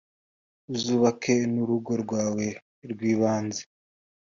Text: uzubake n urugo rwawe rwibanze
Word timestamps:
uzubake 0.73 1.35
n 1.51 1.55
urugo 1.63 1.91
rwawe 2.03 2.45
rwibanze 2.91 3.63